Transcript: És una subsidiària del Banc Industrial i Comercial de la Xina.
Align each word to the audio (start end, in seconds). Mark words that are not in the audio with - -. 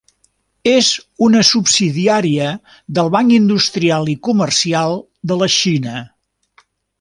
És 0.69 0.87
una 1.25 1.43
subsidiària 1.49 2.47
del 2.99 3.11
Banc 3.17 3.35
Industrial 3.37 4.11
i 4.15 4.17
Comercial 4.29 4.97
de 5.33 5.39
la 5.43 5.51
Xina. 5.59 6.01